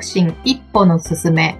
[0.00, 1.58] 促進一歩の進め。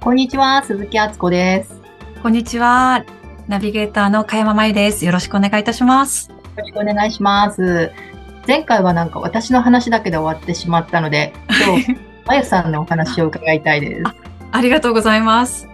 [0.00, 1.80] こんにちは、鈴木敦子です。
[2.20, 3.04] こんにちは、
[3.46, 5.06] ナビゲーターの加山真由です。
[5.06, 6.30] よろしくお願いいたします。
[6.30, 7.92] よろしくお願いします。
[8.48, 11.32] 前回はなんか私の話だけで終わってしまったので、
[11.64, 14.14] 今日、 まゆさんのお話を伺いたいですあ。
[14.50, 15.71] ありがとうございます。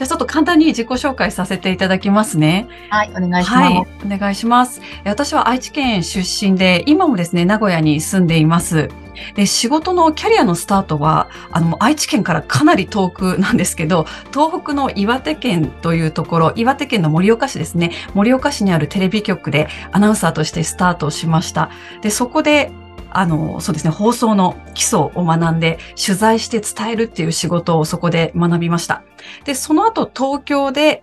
[0.00, 2.68] じゃあちょっと簡単に自己紹介させていただきますね。
[2.88, 3.60] はい、お願いします。
[3.60, 4.80] はい、お願いします。
[5.04, 8.88] 私は愛知県出身で、今もですね、名古屋に住んでいます。
[9.34, 21.68] で、仕事のキャリアのスタートは、あの、愛知県からかなり遠くなんですけど、東北の岩手県というところ、岩手県の盛岡市ですね、盛岡市にあるテレビ局でアナウンサーとしてスタートしました。
[22.00, 22.72] で、そこで
[23.12, 29.02] あの、そうですね、放送の基礎を学んで、取材して伝えるっていう仕事をそこで学びました。
[29.44, 31.02] で、その後東京で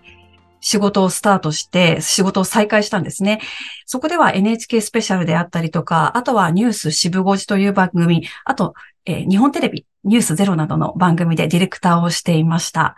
[0.60, 3.40] 仕事をスタートして、仕事を再開したんですね。
[3.86, 12.96] そこでは NHK スペシャルであったりとか、あとはニュース渋5時という番組、あと、えー、日本テレビ、ニュースゼロなどの番組でディレクターをしていました。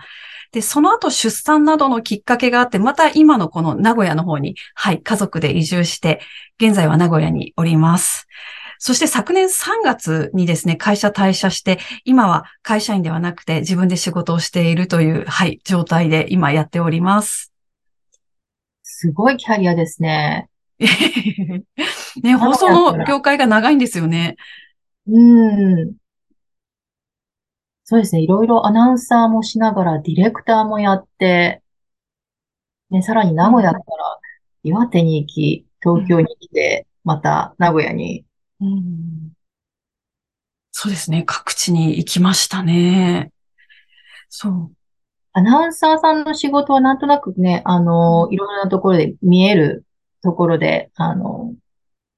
[0.53, 6.21] で、その後出産などのきっかけがあって、また今のこの名古屋の方に、はい、家族で移住して、
[6.61, 8.27] 現在は名古屋におります。
[8.83, 17.53] そして昨年3月にですね、会社退社して、今は会社員ではなくて自分で仕事をしているという、はい、状態で今やっております。
[18.83, 20.49] すごいキャリアですね。
[22.23, 24.37] ね、放送の業界が長いんですよね。
[25.07, 25.93] うん。
[27.85, 28.23] そうですね。
[28.23, 31.61] いろいろアナウンサーもしながら、ディレクターもやって、
[32.89, 33.85] ね、さらに名古屋から
[34.63, 38.25] 岩手に行き、東京に来て、また名古屋に
[38.61, 39.33] うん、
[40.73, 41.25] そうですね。
[41.27, 43.33] 各地に行きましたね。
[44.29, 44.73] そう。
[45.33, 49.85] アナウンサーさんの仕事はなんとなくね、あの、いろんなところで見える
[50.23, 51.55] ところで、あの、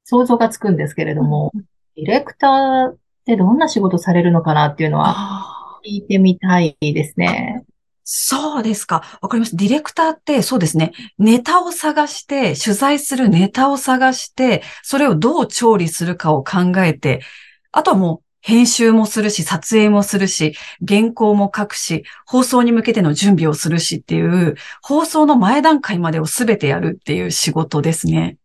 [0.05, 1.53] 想像がつくんですけれども、
[1.97, 7.65] ディレクターってどんな仕事されるのかなっていうのは聞いてみたいですね。
[8.05, 9.19] そうですか。
[9.21, 9.57] わかりました。
[9.57, 10.93] ディレクターってそうですね。
[11.19, 17.23] ネタを探して、取材するネタを探して、それをどう調理するかを考えて、
[17.71, 20.55] あとはもう編集もするし、撮影もするし、
[20.87, 28.37] 原稿も書くし、放送に向けての準備をするしっていう、放送の前段階までをすべてやるっていう仕事ですね。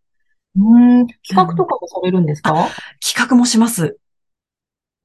[0.56, 2.58] うん、企画とかもされるんですか、うん、
[3.04, 3.98] 企画もします。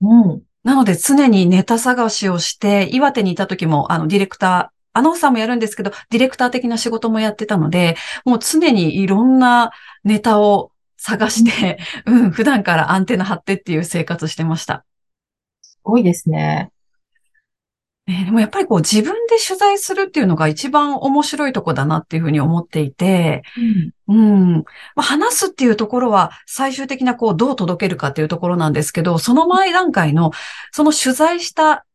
[0.03, 0.43] うん。
[0.65, 9.73] なので常にネタ探しをして、岩手にいた時も、あの、ディレクター、アナウンサーもやるんですけど、ディレクター的な仕事もやってたので、もう常にいろんな
[10.05, 14.85] ネタを探して、うん、普段からアンテナ張ってっていう生活してました。
[15.63, 16.71] すごいですね。
[18.13, 23.93] ね、でもやっぱりこう自分で取材するっていうのが一番面白いとこだなっていうふうに思っていて、うん。
[24.09, 24.65] うんま
[24.97, 30.33] あ、話すっていうところは最終的なこうどう届けるかっていうところなんですけど、その前段階の
[30.71, 31.87] その取材した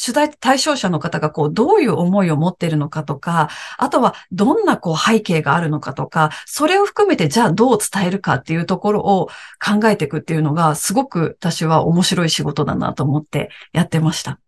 [0.00, 9.28] 取材対象者の方がこうどういう思いを持っているのかとか、あとはどんなこう背景があるのかとか、それを含めてじゃあどう伝えるかっていうところを
[9.60, 14.38] 考えていくっていうのがすごく私は面白い仕事だなと思ってやってました。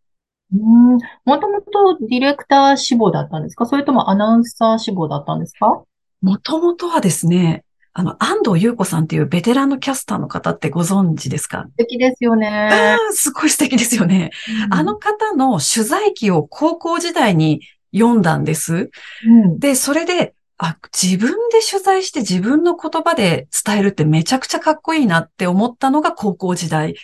[0.53, 0.99] うん。
[1.25, 3.67] もともとディレクター志望だったんですか？
[3.67, 5.83] それともアナウンサー志望だったんですか？
[6.23, 11.65] もともとはですね、あの、安藤優子さんっていうベテランのキャスターの方ってご存知ですか？
[11.71, 12.49] 素敵ですよね。
[12.49, 14.31] ああ、すごい素敵ですよね、
[14.65, 17.63] うん、あの方の取材記を高校時代に
[17.93, 18.91] 読んだんです。
[19.27, 26.95] うん、で、それで、あ、自分で取材して自分の言葉で伝えるってめちゃくちゃかっこいいなって思ったのが高校時代。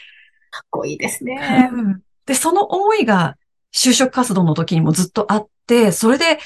[0.51, 1.71] かっこいいですね。
[2.27, 3.37] で、その思いが
[3.73, 6.39] 就職活動の時にもずっとあって、それで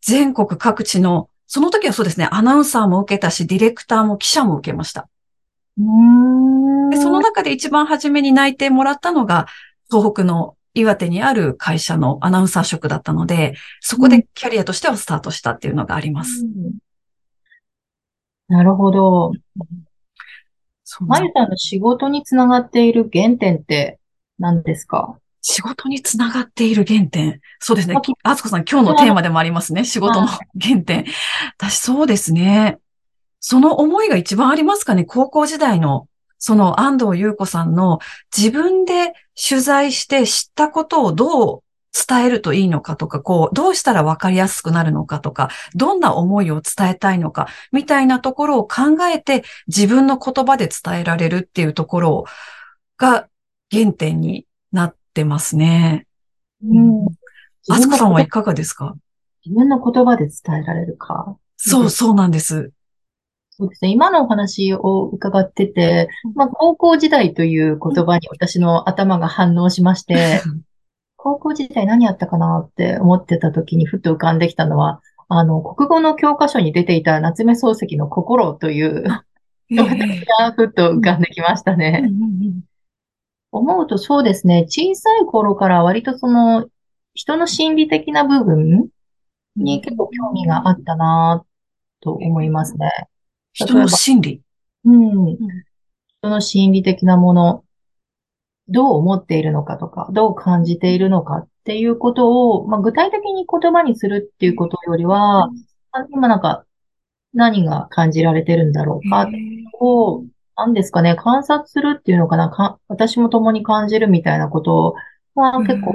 [0.00, 5.08] 全国各地の、その時はそうですね、アナウンサーも受けたし、ディレクターも記者も受けました。
[5.76, 9.46] でその中で一番初めに内定もらったのが、
[9.90, 16.44] 東北の岩手にある会社のアナウンサー職だったので、そこでキャリアとしてはスタートしたっていうのがあります。
[18.48, 19.32] なるほど。
[21.00, 23.98] まゆさんの仕事につながっている原点って
[24.38, 25.18] 何ですか？
[25.46, 27.40] 仕事につながっている原点。
[27.60, 27.94] そうですね。
[28.22, 29.84] あつこさん、今日のテーマでもありますね。
[29.84, 31.04] 仕事の原点。
[31.58, 32.78] 私、そうですね。
[33.40, 35.04] その思いが一番ありますかね。
[35.04, 36.08] 高校時代の、
[36.38, 37.98] その安藤優子さんの
[38.34, 41.62] 自分で取材して知ったことをどう
[42.08, 52.24] 伝えるといいのかとか、こう、どうしたら分かりやすくなるのかとか、どんな思いを伝えたいのか、みたいなところを考えて自分の言葉で伝えられるっていうところ
[52.96, 53.28] が
[53.70, 56.06] 原点になってますね。
[56.62, 57.06] うん。
[57.70, 58.94] あつこさんはいかがですか？
[59.46, 61.36] 自分の言葉で伝えられるか？
[61.56, 62.70] そう、そうなんです。
[63.56, 63.90] そうですね。
[63.92, 70.42] 今のお話を伺ってて、まあ、高校時代という言葉に私の頭が反応しまして、
[71.16, 79.04] 高校時代何やったかなって思ってた時にふっと浮かんできたのは、あの、国語の教科書に出ていた夏目漱石の心という、
[79.70, 82.00] え がふっと浮かんできましたうんうね。
[82.00, 82.60] ん
[83.56, 84.64] 思うとそうですね。
[84.68, 86.66] 小さい頃から割とその、
[87.14, 88.88] 人の心理的な部分
[89.56, 91.44] うんに結構興味があったな
[92.00, 92.90] と思いますね。
[93.52, 94.42] 人の心理？
[94.84, 95.36] うん。
[95.36, 95.38] 人
[96.24, 97.64] の心理的なもの、
[98.66, 105.44] どう思っているのかとか、どう感じているのかっていうことを、まあ、具体的に言葉にするっていうことよりは、
[105.92, 106.64] あ今なんか
[107.32, 109.28] 何が感じられてるんだろうか
[109.80, 110.24] を、
[110.56, 114.94] 何ですかね、観察するっていうのかな、か私も共に感じるみたいなこと
[115.34, 115.94] は結構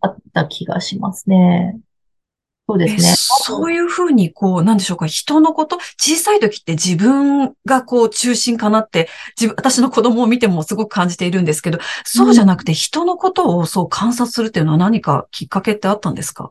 [0.00, 1.78] あった気がしますね。
[2.68, 3.02] そうですえね。
[3.16, 9.08] そういうふうに、こう、なんでしょうか、人のこと、小さい時って自分がこう中心かなって、
[9.40, 16.50] 自分、私の子供を見てもすごく感じているんですけど、そうじゃなくて人のことをそう観察するっていうのは何かきっかけってあったんですか？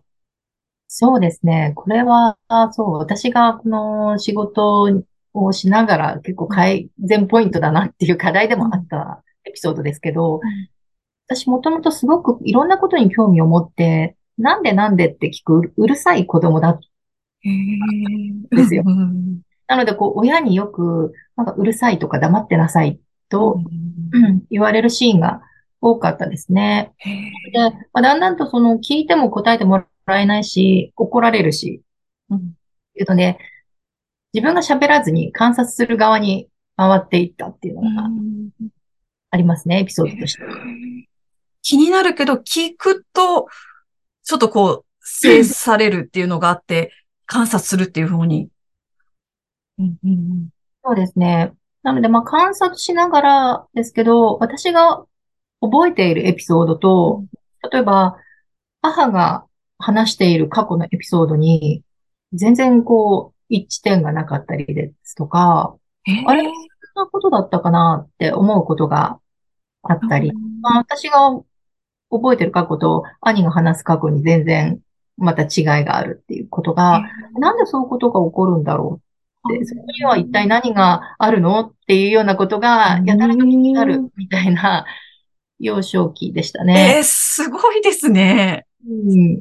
[0.88, 1.74] そうですね。
[1.76, 2.38] これは、
[2.72, 5.04] そう、私がこの仕事
[5.44, 10.40] をしながら結構改善ポイントだなっていう課題でもあったエピソードですけど、
[11.28, 16.80] 私もともとすごくいろんなことに興味を持って、なんでなんでって聞くうるさい子供だ。
[17.42, 18.84] へですよ。
[18.86, 19.42] うん。
[19.68, 23.00] なので、こう、親によく、なんかうるさいとか黙ってなさい
[23.30, 23.60] と、
[24.50, 25.42] 言われるシーンが
[25.82, 26.94] 多かったですね。
[27.52, 27.60] で、
[27.94, 31.82] まあ、だんだんとその聞いても答えてもらえないし、怒られるし、
[32.30, 32.38] うん。
[32.38, 32.42] っ
[32.94, 33.38] ていうので、
[34.36, 38.10] 自分が喋らずに観察する側に回っていったっていうのが
[39.32, 40.58] ありますね、エピソードとしては。
[41.62, 43.48] 気になるけど、聞くと、
[44.24, 46.92] ちょっとこう、制されるっていうのがあって、
[47.26, 48.50] 観察するっていうふうに。
[49.80, 50.50] うんうん
[50.84, 51.54] そうですね。
[51.84, 55.06] なので、まあ、観察しながらですけど、私が
[55.62, 57.24] 覚えているエピソードと、
[57.72, 58.18] 例えば、
[58.82, 59.46] 母が
[59.80, 61.84] 話している過去のエピソードに、
[62.34, 65.76] 全然こう、一致点がなかったりですとか、
[66.26, 66.52] あれそん
[66.96, 69.20] なことだったかなって思うことが
[69.84, 70.32] あったり、
[70.62, 71.18] まあ、私が
[72.10, 74.80] 覚えてる過去と兄が話す過去に全然
[75.18, 77.04] また違いがあるっていうことが、
[77.40, 79.02] なんでそういうことが起こるんだろ
[79.46, 84.86] うって、そこには一体何があるのっていうようなことが、やたらと気になるみたいな
[85.60, 87.04] 幼少期でしたえねー、。
[87.04, 88.66] すごいですね。
[88.88, 89.36] うん。
[89.36, 89.40] え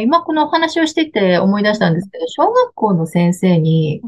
[0.00, 4.00] 今このお話をしてて思い出したんですけど、小学校の先生に、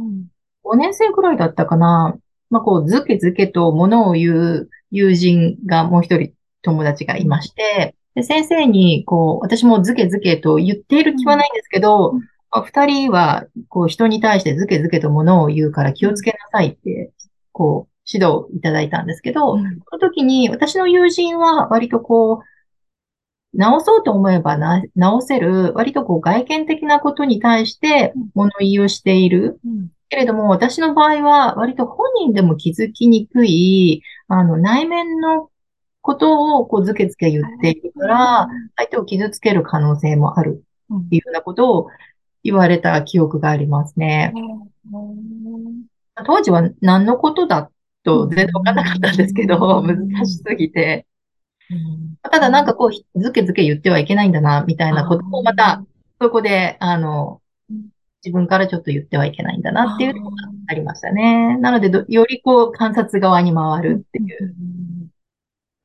[0.65, 2.17] 5年生くらいだったかな。
[2.51, 6.33] まあ、こう、ずけずけと物を言う友人がもう一人
[6.63, 12.15] 友達がいまして、で、先生に、こう、私もずけずけと言っている気はないんですけど、
[12.65, 17.13] 二人は、こう、人に対してずけずけと物を言うから気をつけなさいって、
[17.53, 19.81] こう、指導いただいたんですけど、うん。
[19.91, 22.54] その時に、私の友人は割とこう、
[23.55, 28.29] 直そうと思えばな直せる、割とこう外見的なことに対してうん。
[28.35, 29.61] 物言いをしている。
[29.65, 29.89] うん。
[30.09, 35.51] けれども、私の場合は割と本人でも気づきにくい、あの、内面の
[36.03, 40.65] ことをこうずけずけ言っているから、相手を傷つける可能性もある。
[40.93, 41.89] っていうようなことを
[42.43, 44.35] 言われた記憶がありますね。
[46.27, 47.70] 当時は何のことだ
[48.05, 50.08] と全然わかんなかったんですけど、うん。
[50.11, 51.06] 難しすぎて。
[51.71, 52.15] うん。
[52.23, 55.85] ただなんかこう、ずけずけ言ってはいけないんだな、みたいなことをまた、
[56.21, 57.41] そこで、あの
[57.71, 57.89] うん、
[58.25, 60.37] 自分からちょっと言ってはいけないんだなっていうのが
[60.69, 61.56] ありましたね。
[61.59, 64.55] なのでど、よりこう観察側に回るっていう。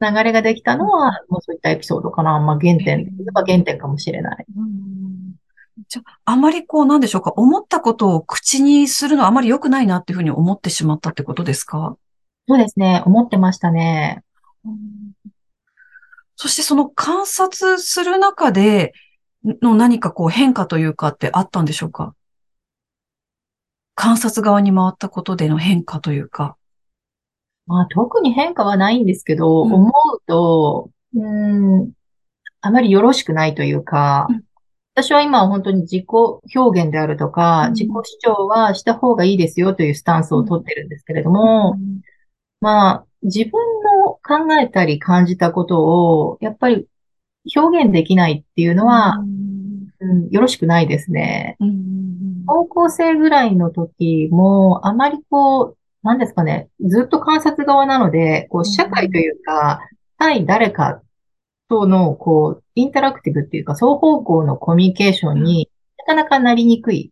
[0.01, 2.39] 流れができたのは、もうそういったエピソードかな。
[2.39, 4.45] まあ原点、言えば原点かもしれない。
[4.57, 4.89] うん
[5.87, 11.95] じゃあ、あまりこう、なんでしょうか、思ったことを口にするのはあまり良くないなっていうふうに思ってしまったってことですか？
[12.49, 13.01] そうですね。
[13.05, 14.21] 思ってましたね。
[16.41, 18.93] そしてその観察する中で
[19.61, 22.15] の何かこう変化というかってあったんでしょうか？
[23.93, 26.55] 観察側に回ったことでの変化というか。
[27.67, 29.73] まあ特に変化はないんですけど、うん。
[29.73, 31.91] 思うと、うーん、
[32.61, 34.43] あまりよろしくないというか、うん。
[34.95, 37.73] 私は今は本当に自己表現であるとか、うん。
[37.73, 41.77] 自己主張はした方がいいですよというスタンスを取ってるんですけれども、
[42.61, 43.51] まあ、自分
[43.99, 46.87] の考えたり感じたことを、やっぱり
[47.55, 49.17] 表現できないっていうのは、
[49.99, 51.57] うん、よろしくないですね。
[51.59, 52.09] うんうん
[52.49, 59.81] 高校生ぐらいの時も、あまりこう、なんですかね、ずっと観察側なので、こう、社会というか、
[60.17, 61.03] 対誰か
[61.69, 67.11] との、こう、インタラクティブっていうか、双方向のコミュニケーションになかなかなりにくい。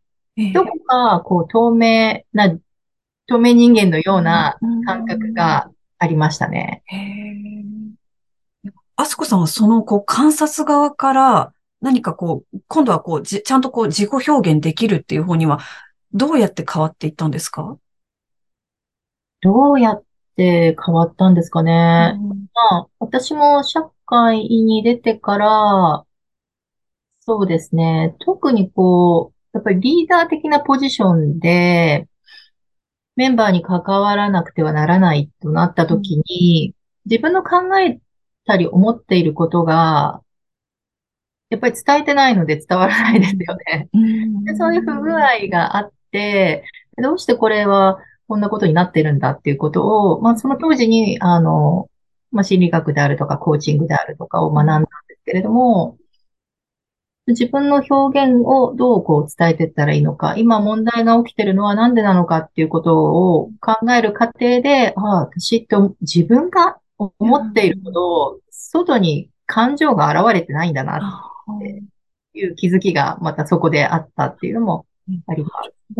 [0.53, 2.57] どこか、こう、透明な、
[3.27, 6.83] 透明人間のような感覚がありましたね。
[6.85, 6.97] へ
[8.95, 15.59] あすこさんはその、こう、観察側から何かこう、今度はこう、ちゃんとこう、自己表現できるっていう方には、
[16.13, 17.77] どうやって変わっていったんですか？
[19.41, 20.03] どうやっ
[20.35, 22.15] て変わったんですかね。
[22.15, 26.03] うん、まあ、私も社会に出てから、
[27.19, 28.15] そうですね。
[28.19, 32.07] 特にこう、やっぱりリーダー的なポジションで、
[33.17, 37.99] メンバーに関わらなくてはならないとなった時に、自分の考え
[38.45, 40.21] たり思っていることが、
[41.49, 43.89] やっぱり伝えてないので伝わらないですよね。
[44.45, 46.63] でそういう不具合があって、
[47.01, 51.89] どうしてこれはこんなことになってるんだっていうことを、まあその当時に、あの、
[52.31, 55.97] まあ心理学であるとかコーチングであるとかを学んだんですけれども、
[57.27, 71.83] 自分の表現をどうこう伝えていったらいいのか、今問題が起きてるのはなんでなのかっていうことを考える過程で、ああ、私って自分が思っているほど、外に感情が現れてないんだなって
[72.33, 74.85] いう気づきがまたそこであったっていうのも
[75.27, 75.49] ありま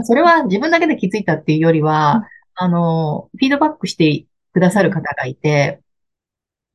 [0.03, 0.07] す。
[0.07, 2.23] それは自分だけで気づいたっていうよりは、
[2.55, 5.81] あの、フィードバックしてくださる方がいて、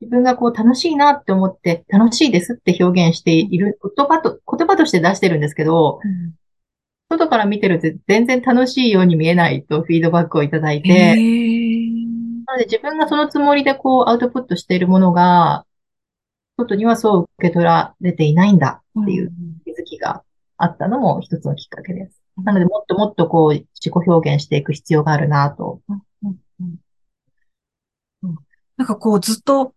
[0.03, 6.33] 自分がこう楽しいなって思って楽しいですって表現している言葉と、言葉として出してるんですけど、うん、
[7.09, 11.15] 外から見てると全然楽しいように見えないとフィードバックをいただいて、
[12.45, 15.65] なので自分がそのつもりでこうアウトプットしているものが、
[16.57, 19.31] 外にはそう受け取られていないんだっていう
[19.65, 20.23] 気づきが
[20.57, 22.21] あったのも一つのきっかけです。
[22.43, 25.81] なのでもっともっとこう自己表現していく必要があるなと。
[28.77, 29.73] なんかこうずっと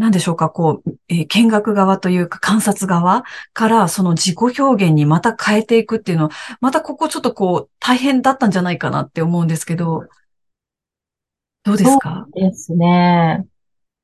[0.00, 6.30] なんでしょうか、こう、えー、見学側というか観察側からその自己表現にまた変えていくっていうのは、
[6.62, 10.04] またここちょっとこう大変だったんじゃないかなって思うんですけど、
[11.64, 12.26] どうですか？
[12.34, 13.44] そうですね。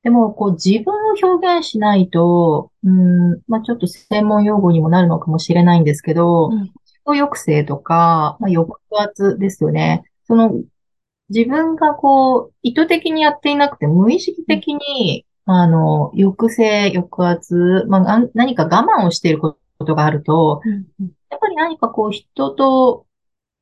[0.03, 6.73] でも、こう自分を表現しないと、うん、まあちょっと専門用語にもなるのかもしれないんですけど、うん、自己
[7.07, 10.05] 抑制とか、まあ、抑圧ですよね。
[10.27, 10.53] その
[11.31, 23.07] 自分がこう、意図的にやっていなくて無意識的にあの、抑制、抑圧、まあ、何か我慢をしていることがあると、うんうん、やっぱり何かこう人と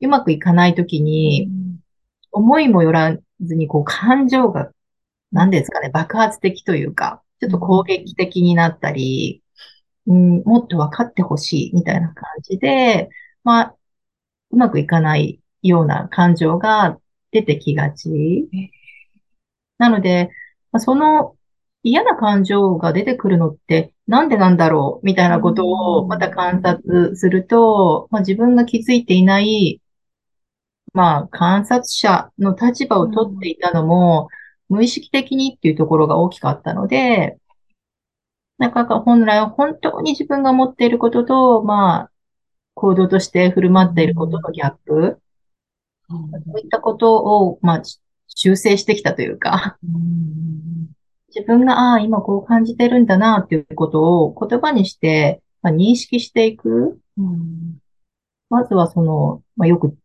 [0.01, 1.51] うまくいかないときに、
[2.33, 4.71] 思いもよらずにこう感情が、
[5.31, 9.43] 何ですかね、爆発的というか、ちょっと攻撃的になったり、
[10.07, 13.11] うん、もっと分かってほしいみたいな感じで、
[13.43, 13.77] まあ、
[14.51, 16.99] うまくいかないような感情が
[17.31, 18.49] 出てきがち。
[19.77, 20.31] なので、
[20.79, 21.37] その
[21.85, 29.81] 嫌な感情が出てくるのってなんでなんだろうみたいなことをまた観察すると、まあ、自分が気づいていない、
[30.93, 34.29] まあ、観察者の立場を取っていたのも、
[34.69, 37.39] 無意識的にっていうところが大きかったので、
[38.59, 42.11] なかなか本来は本当に自分が持っていることと、まあ、
[42.75, 45.21] 行動として振る舞っていることのギャップ、
[46.09, 46.17] そ
[46.55, 47.83] ういったことを、まあ、
[48.29, 49.79] 修正してきたというか、
[51.35, 57.01] 自分が、ああ、今こう感じてるんだな、っていうことを言葉にして、まあ、認識していく。
[57.19, 57.79] うん、
[58.51, 59.97] まずはその、まあ、よく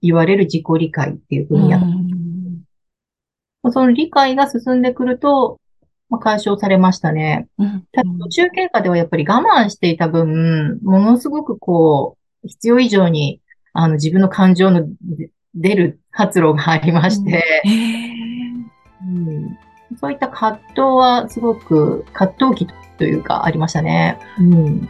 [0.00, 1.76] 言われる自己理解っていう分野。
[1.76, 5.60] うん、その理解が進んでくると、
[6.08, 7.48] まあ、解消されましたね。
[7.58, 13.42] うん、ただ途中経過ではやっぱり我慢していた分、ものすごくこう、必要以上に、
[13.74, 14.88] あの、自分の感情の
[15.54, 19.69] 出る発露がありまして、うん
[20.00, 24.18] そういった葛藤はすごく葛藤期というかありましたね。
[24.38, 24.88] うん。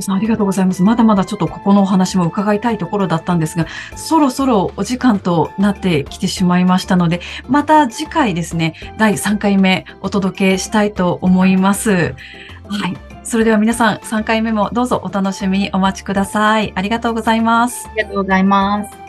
[0.00, 0.82] さんありがとうございます。
[0.82, 11.90] まだまだちょっとここのお話も伺いたいところだったんですが、そろそろお時間となってきてしまいましたので、また次回ですね、第3回目お届けしたいと思います。
[11.90, 12.14] はい。
[13.24, 16.72] それでは皆さん3回目もどうぞお楽しみにお待ちください。
[16.74, 17.88] ありがとうございます。
[17.88, 19.01] ありがとうございます。